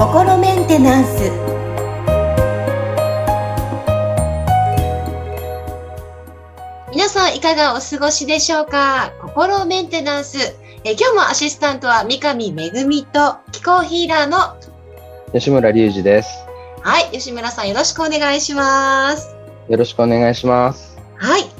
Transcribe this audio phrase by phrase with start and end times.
[0.00, 1.30] 心メンテナンス
[6.90, 9.12] 皆さんいかがお過ごしでしょうか？
[9.20, 10.38] 心メンテナンス。
[10.84, 12.70] え今日もアシスタントは三上恵
[13.12, 14.56] と気候ヒーラーの
[15.32, 16.30] 吉村隆二です。
[16.82, 19.34] はい、吉村さんよろしくお願いします。
[19.68, 20.98] よろしくお願いします。
[21.16, 21.59] はい。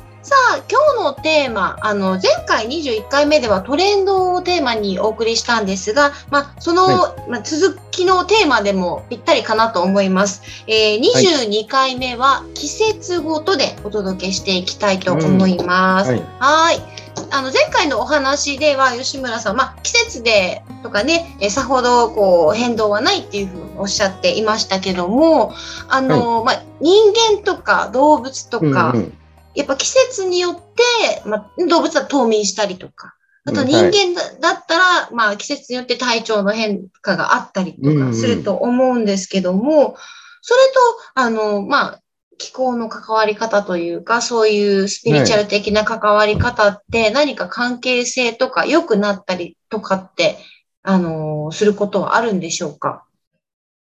[1.14, 10.43] テーマ、あの、前回21回目ではトレンドをテーマにお送りしたんですが、まあ、その、はまあ、続きのテーマでもぴったりかなと思います。
[10.66, 16.11] えー、22回目は季節ごとでお届けしていきたいと思います。
[16.11, 16.22] はい。
[16.38, 17.00] はい。
[17.30, 25.52] あの、前回のお話では、吉村さん、まあ、季節でとかね、えさほど、こう、変動はないっていうふうにおっしゃっていましたけども、
[25.88, 29.16] あの、まあ、人間とか動物とか、うんうん
[29.54, 33.14] やっぱ季節によって、まあ、動物は冬眠したりとか、
[33.45, 39.97] あとうん人間だ,、だったら、まあ、季節によって体調の変化があったりとかすると思うんですけども、
[40.42, 40.80] それと、
[41.14, 42.00] あの、まあ、
[42.39, 50.39] 気候の関わり方というか、そういうスピリチュアル的な関わり方って何か関係性とか良くなったりとかって、
[50.83, 53.05] あの、することはあるんでしょうか？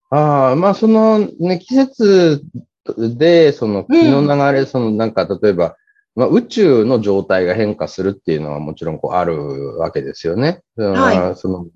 [0.09, 2.43] ああ、まあ、そのね、季節
[2.97, 5.75] で、その気の流れ、そのなんか、例えば、
[6.15, 10.61] まあ、宇宙の状態が変化するっていうのはもちろんこうあるわけですよね。
[10.75, 11.67] はその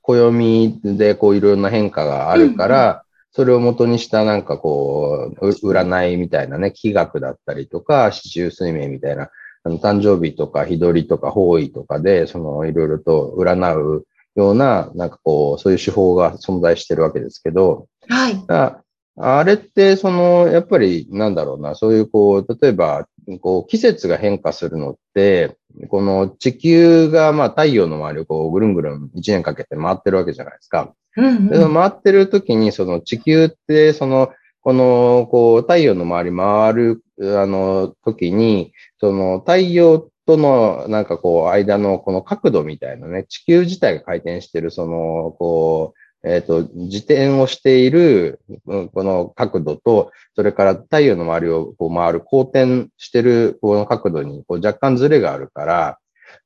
[0.00, 9.30] 暦でこういろんな変化があるから、それを元にしたなんかこう、う占いみたいなね、気学だったりとか、四柱推命みたいな、
[9.64, 18.81] あの誕生日とか日取りとか方位とかで、そのいろいろと占うような、なんかこう、そういう手法が存在してるわけですけど、はい。
[19.18, 23.06] ああれって、その、やっぱり、なんだろうな、そういう、こう、例えば、
[23.40, 25.56] こう、季節が変化するのって、
[25.88, 30.94] この地球が、まあ、太陽の周りをこう、ぐるんぐるん一年かけて回ってるわけじゃないですか。
[31.16, 34.30] うんでその回ってる時に、その地球って、その、
[34.62, 37.04] この、こう、太陽の周り回る、
[37.38, 55.98] あの、時に、その、太陽との、なんかこう、間のこの角度みたいなね、地球自体が回転してる、その、こう、えっ、と、自転をしている、うんこの角度と、それから太陽の周りをこう回る、公転してる、この角度にこう若干ズレがあるから、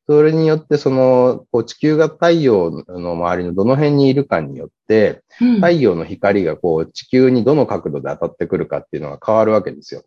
[0.09, 10.03] それによって、その、こう地球が太陽の周りのどの辺にいるかによって、うん太陽の光がこう地球にどの角度で当たってくるかっていうのが変わるわけですよ。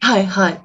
[0.00, 0.60] はい、はい。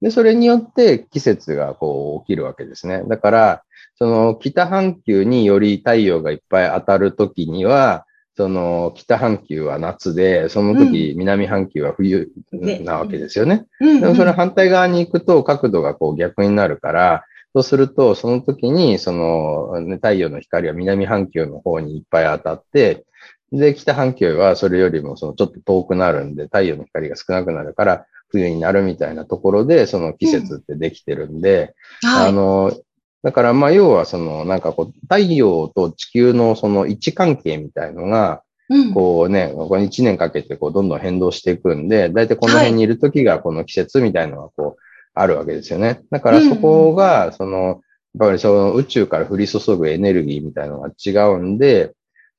[0.00, 3.02] で、それによって季節がこう起きるわけですね。
[3.06, 3.62] だから、
[3.98, 13.66] その北半球により太陽がいっぱい当たるときには、その北半球は夏で、その時南半球は冬ねなわけですよね。
[13.80, 14.00] うん。
[14.00, 17.24] でもそれ反対側に行くと角度がこう逆になるから、
[17.54, 23.06] そうすると、その時に、その、ね、太陽の光は南半球の方にいっぱい当たって、
[23.50, 32.28] で、北半球はそれよりもそのちょっと遠くなるんで、太陽の光が少なくなるから、冬になるみたいなところで、その季節ってできてるんで、はい。
[32.28, 32.72] あの、
[33.22, 44.82] だからまあ要はそのなんかこう太陽と地球のその位置関係みたいのが、うんこうね、こう1年かけてこうどんどん変動していくんで、だいたいこの辺にいる時がこの季節みたいのがこう
[45.14, 46.02] あるわけですよね。
[46.10, 47.80] だからそこが、その、
[48.18, 51.92] やっぱりその宇宙から降り注ぐエネルギーみたいのが違うんで、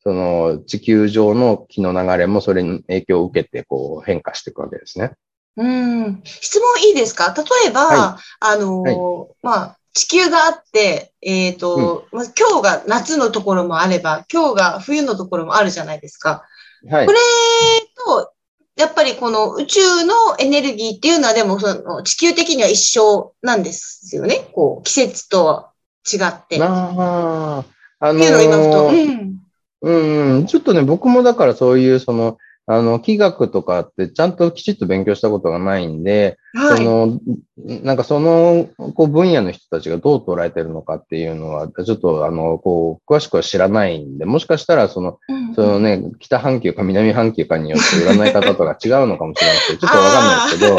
[0.03, 5.13] その地球上の気の流れもそれに影響を受けてこう変化していくわけですね。
[5.55, 6.21] うん。
[6.23, 7.33] 質問いいですか？
[7.37, 16.43] 例えば、はあのーまあ、地球があって、えっ、と、まあ、今日が夏のところもあれば、今日が冬のところもあるじゃないですか。
[16.87, 17.11] はいこ。
[17.11, 17.17] れ
[18.05, 18.31] と、
[18.75, 24.47] やっぱりこの宇宙のエネルギーっていうのはでもその地球的には一緒なんですよね。
[24.53, 25.71] こう、季節とは
[26.05, 26.57] 違って。
[26.57, 27.63] っあ
[27.99, 28.69] あ、あていうのを今ふと。
[28.69, 29.37] のうん。
[29.81, 32.37] うんうん、ちょっとね、僕もだからそういう、その、
[32.69, 36.77] あの、気学とかってちゃんときちっと勉強したことがないんで、はい。
[36.77, 37.19] その、
[37.81, 50.77] なんかその、こう、分野の人たちがどう捉えてるのかっていうのは、ちょっと、あの、こう、詳しくは知らないんで、もしかしたら、その、うんそのね、北半球か南半球かによって占い方とか違うのかもしれないですけど、ちょっとわかんないですけど、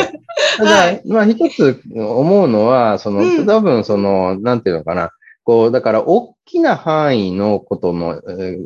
[0.59, 1.03] ただ、 はい。
[1.07, 3.47] まあ一つ思うのは、その、うん。
[3.47, 5.11] 多分その、なんていうのかな、
[5.49, 8.59] こう、だから、大きな範囲のことの、え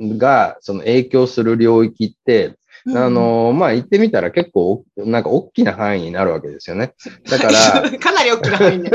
[0.00, 2.56] ーが、その影響する領域って、
[2.94, 6.94] あ、の、まあ、言ってみたら結構、なんか大きな範囲になるわけですよね。
[7.28, 8.90] だから、 かなり大きな範囲で。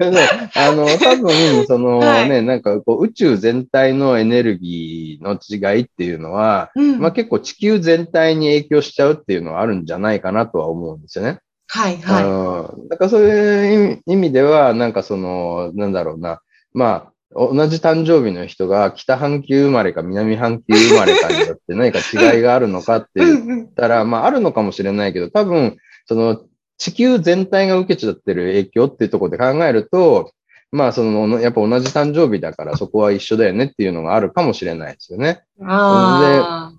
[0.56, 2.30] あの、多分、そのはい。
[2.30, 7.00] ね、なんかこう宇宙全体のエネルギーの違いっていうのは、うん。
[7.00, 11.40] まあ結構地球全体に影響しちゃうっていうのはあるんじゃないかなとは思うんですよね。
[11.68, 12.88] はい、はうん。
[12.88, 16.40] だからそういう意味では、なんかその、なんだろうな、
[16.76, 26.42] まあ、同じ誕生日の人が北半球生まれか南半球生まれかによって何か違いがあるのかって言ったら、まああるのかもしれないけど、多分、その
[26.76, 30.32] 地球全体が受けちゃってる影響っていうところで考えると、
[30.70, 35.44] まあその、やっぱ同じ誕生日だからそこは一緒だよねっていうのがあるかもしれないですよね。
[35.62, 36.70] あ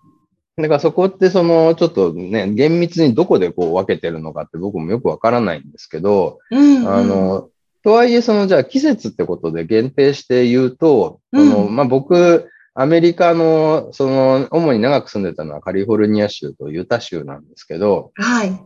[0.58, 6.88] で、だからそこってその、ちょっとね、厳密にどこでこう分けてるのかって僕もよくわからないんですけど、うんうん。
[6.88, 7.50] あの、
[7.84, 18.60] とはいえ、その、じゃあ季節ってことで限定して言うと、その、うんまあ、僕、アメリカの、その、主に長く住んでたのはカリフォルニア州とユタ州なんですけど、はい。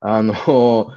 [0.00, 0.92] あの、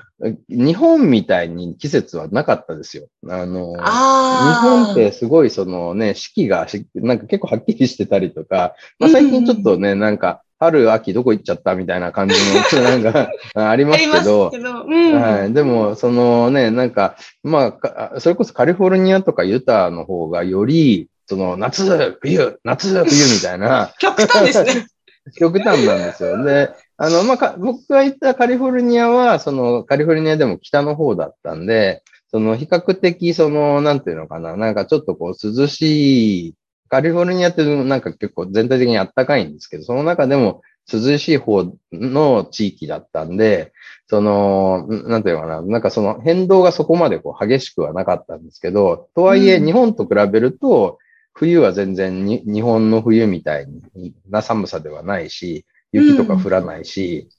[0.50, 3.08] 日本みたいに季節はなかったですよ。
[3.28, 4.62] あの、日ああ。
[4.62, 12.36] 本ってすごいそのね、四季がしなんか結構はっきりしてたりとか、まあ、最近ちょっとね、なんか、春、秋どこ行っちゃったみたいな感じ
[12.74, 14.52] の、なんか、 ありますけど、
[14.88, 15.22] うん。
[15.22, 15.54] はい。
[15.54, 24.88] でも、そのね、なんか、まあか、それこそカリフォルニアとかユタの方がより、その夏、冬、夏、冬みたいな、極端ですね。
[25.38, 26.44] 極端なんですよ。
[26.44, 36.56] で、あの、まあか、僕が行ったカリフォルニアは、その、カリフォルニアでも北の方だったんで、その、比較的、その、なんていうのかな、なんかちょっとこう、涼しい、
[36.90, 43.72] カリフォルニアってなんか結構全体的に暖かいんですけど、その中でも涼しい方の地域だったんで、
[44.08, 49.66] その、なんていうのかな、なんかその変動がそこまでこう激しくはなかったんですけど、とはいえうん。
[49.66, 50.98] 日本と比べると、
[51.34, 53.68] 冬は全然に日本の冬みたい
[54.30, 57.30] な寒さではないし、雪とか降らないし、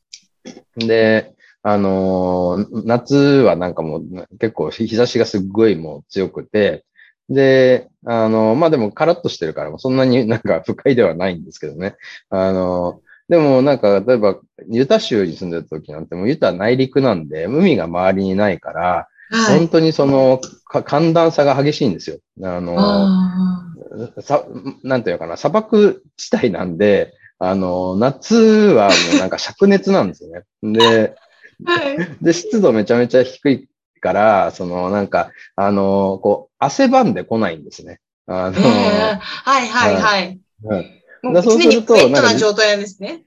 [0.76, 6.84] で、あのー夏はなんかもう結構日差しがすっごいもう強くて、
[7.30, 11.96] で、あのーまあ、でもカラッとしてるから、そんなに なんか不快ではないんですけどね。
[12.28, 19.58] あのーでもなんか、例えば、ユタ州に住んでた時なんて、もうユタは内陸なんで、海が周りにないから、はい。
[19.60, 22.18] 本当にその、か寒暖差が激しいんですよ。
[22.42, 24.44] あのーあさ、
[24.82, 30.42] なんていうのかな、砂漠地帯なんで、あの、夏はもうなんか灼熱なんですよね。
[30.62, 32.16] で、ー はい。
[32.20, 33.68] で、湿度めちゃめちゃ低い
[34.00, 38.00] から、そのなんか、あの、こう、汗ばんでこないんですね。
[38.26, 40.40] あの、ええはいはいはい。
[40.64, 43.22] うんもうだそう常にウェットな状態なんですね。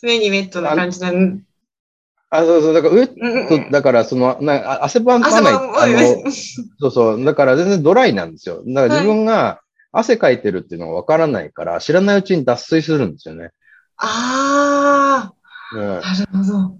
[0.00, 1.38] 常にウェットな感じなの。
[2.30, 5.92] あ、そうそう、だから、上うんと、だから、その、なあ汗ばまない、汗ばあの、
[6.22, 6.32] む。
[6.78, 8.62] そうそう、だから全然ドライなんですよ。
[8.66, 13.50] だから自分が汗かいてるっていうのがわからないから、知らないうちに脱水するんですよね。
[13.96, 15.32] あ
[15.74, 16.78] うんあ、なるほど。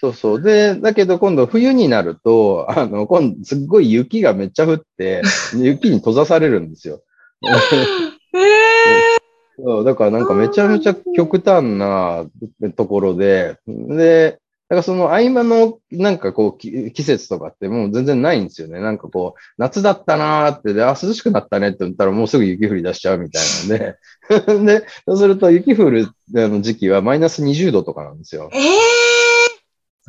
[0.00, 0.42] そうそう。
[0.42, 5.20] で、だけど今度冬になると、あの、今度すっごい雪がめっちゃ降って、
[5.54, 7.02] 雪に閉ざされるんですよ。
[8.34, 9.20] ええ
[9.62, 12.24] そうだからなんかめちゃめちゃ極端な
[12.76, 14.38] ところで、で、
[14.70, 18.80] だからその合間のなんかこうき季節とかってもう全然ないんですよね。
[18.80, 28.48] なんかこう、夏だったなーって、で、あ、涼しくなったねって言ったらもうすぐ雪降り出しちゃうみたいなんで、 で、そうすると雪降るあの時期はマイナス20度とかなんですよ。
[28.54, 28.99] ええ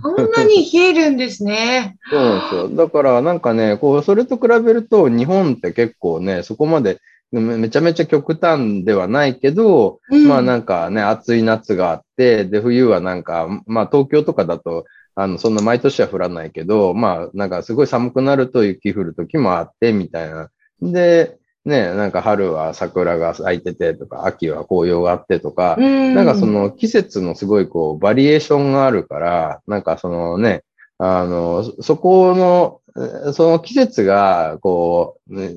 [0.02, 1.98] そんなに冷えるんですね。
[2.10, 2.70] そうなんですよ。
[2.70, 7.00] だからなんかね、こう、それと比べると日本って結構ね、そこまで
[7.32, 20.50] めめちゃめちゃ極端ではないけど、うんまあなんかね、暑い夏があって、で、冬はなんか、まあ東京とかだと、あの、そんな毎年は降らないけど、まあなんかすごい寒くなると雪降る時もあって、みたいな。
[20.82, 26.16] で、ね、なんか春は桜が咲いててとか、秋は紅葉があってとか、うん。
[26.16, 30.64] なんかその季節のすごいこうバリエーションがあるから、なんかそのね、
[30.98, 35.52] あの、そそこの、えーその季節が、こう、ね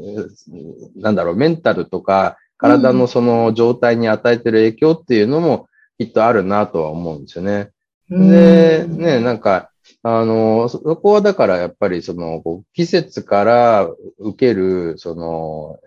[0.96, 5.66] なんだろう、メンタルとか、体のその状態に与えてる影響っていうのも
[5.99, 7.70] きっとあるなとは思うんですよね。
[8.08, 9.70] で、ね、なんか、
[10.02, 12.42] あの、そそこはだからやっぱりその、
[12.75, 13.88] 季節から
[14.24, 15.78] 受ける、その、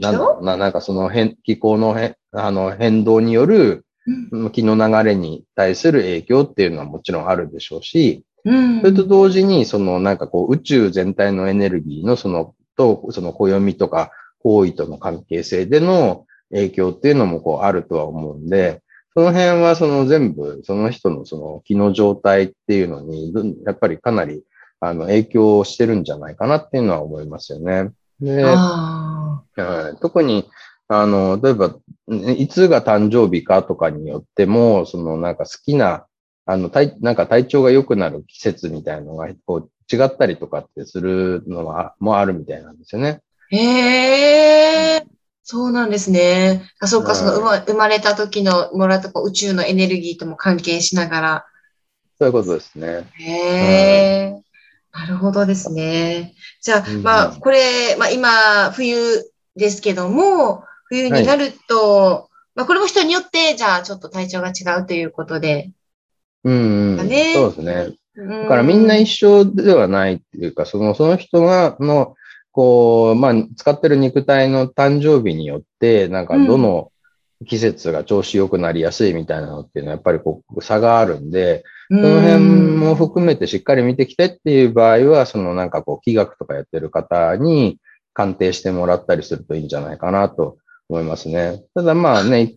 [0.00, 3.84] なんだろ響うな、なんかその変、気候の変、あの変動による
[4.32, 4.50] うん。
[4.50, 8.80] 気の流れに対する影響っていうのはもちろんあるでしょうし、うん。
[8.80, 18.82] それと同時に、そのなんかこう宇宙全体のエネルギーのその、と、その暦とか方位との関係性での影響っていうのもこうあるとは思うんで、
[19.14, 24.42] その辺はその全部その人のその気の状態っていうのに、どやっぱりかなり
[24.84, 27.92] あの影響してるんじゃないかなっていうのは思いますよね。
[28.20, 30.50] で、あはい特に、
[30.88, 31.76] あの、例えば、
[32.08, 36.06] ねいつが誕生日かとかによっても、そのなんか好きな、
[36.46, 43.20] あの、体、なんか体調が良くなる季節みたいなのが、こう、違ったりとかってするのは、もあるみたいなんですよね。
[43.52, 45.06] ーへえ、
[45.44, 46.68] そうなんですね。
[46.80, 51.46] あ、そうか、はいその生ま生まれた時のもらった宇宙のエネルギーとも関係しながら。
[52.18, 53.08] そういうことですね。
[53.18, 54.42] へえ。
[54.92, 56.34] なるほどですね。
[56.60, 58.96] じゃあ、まあ、これ、まあ今、冬
[59.56, 65.70] ですけども、冬になると、はい、まあこれも人によって、じゃあちょっと体調が違うということで。
[66.44, 67.96] うん、うん、ね、そうですね。
[68.14, 72.14] だからみんな一緒ではないっていうか、その、その人が、の、
[72.50, 76.92] こう、まあ、使ってる肉体の誕生日によって、なんかどの
[77.46, 82.38] 季節が調子良くなりやすいみたいなのっていうのはやっぱりこう差があるんで、その辺
[82.76, 87.78] も含めてしっかり見てきてっていう場合は、そのなんかこう、気学とかやってる方に
[88.14, 90.58] 鑑定してもらったりするといいんじゃないかなと
[90.88, 91.62] 思いますね。
[91.74, 92.54] ただまあね、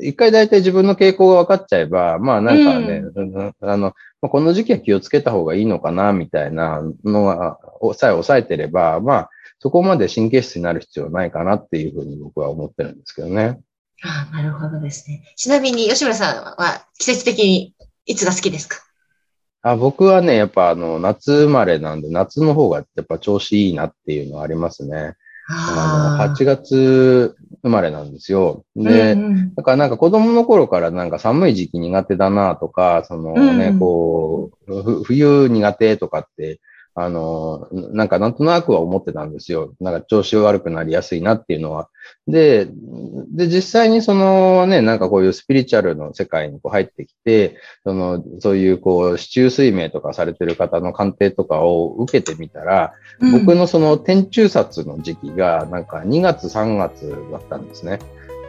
[0.00, 7.58] 一回大体自分の傾向が分かっちゃえば、まあなんかね、うん、あの、この時期は気をつけた方がいいのかな、みたいなのが、
[7.94, 9.30] さえ抑えてれば、まあ、
[9.60, 13.58] そこまで神経質になる必要ないかなっていうふうに僕は思ってるんですけどね。
[14.04, 15.22] ああ、なるほどですね。
[15.36, 17.74] ちなみに吉村さんは季節的に
[18.08, 18.78] いつが好きですか？
[19.62, 25.14] あ僕はね、やっぱあの、夏生まれなんで、夏の方がやっぱ調子いいなっていうのはありますね。
[25.50, 28.64] あの、8月生まれなんですよ。
[28.76, 36.60] で、うんうん、だからなんか子供の頃からなんか寒い時期苦手だなとか、そのね、うん、こう、冬苦手とかって
[37.00, 39.72] あの、なんかなんとなくは思ってたんですよ。
[39.80, 41.88] なんか調子悪くなりやすいなっていうのは。
[42.26, 42.66] で、
[43.30, 58.00] で、実際にそのね、なんかこういうスピリチュアルの世界にこう入ってきて、その、そういうこう、市中水明とかされてる方の鑑定とかを受けてみたら、うん、僕のその天中殺の時期がなんか2月3月だったんですね。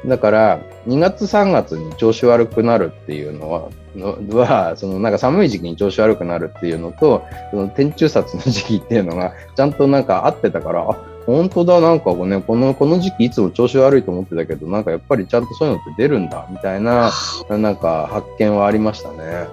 [0.05, 17.11] だから、2月3月に調子悪くなるっていうのは、は、そのなんか寒い時期に調子悪くなるっていうのと、その天中殺の時期っていうのが、ちゃんとなんか合ってたから、あ、本当だ、なんかね、この、この時期いつも調子悪いと思ってたけど、なんかやっぱりちゃんとそういうのって出るんだ、みたいな、
[17.49, 19.47] なんか発見はありましたね。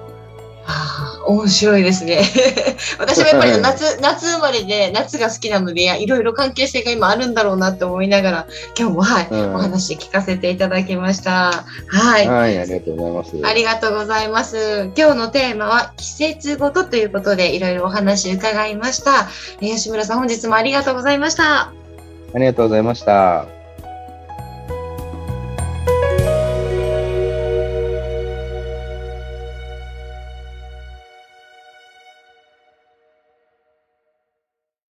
[0.67, 2.23] はあ、面白いですね。
[2.99, 8.47] 私もやっぱり 夏、夏生まれで夏が好きなので、いろいろ関係性が今あるんだろうなって思いながら、
[8.79, 11.65] 今日もはい、うん、お話聞かせていただきました。
[11.89, 12.29] はい。
[12.29, 13.37] はい、ありがとうございます。
[13.45, 14.91] ありがとうございます。
[14.97, 19.29] 今日のテーマは季節ごとということで、いろいろお話伺いました。
[19.61, 21.71] 吉村さん、本日もありがとうございました。
[22.35, 23.56] ありがとうございました。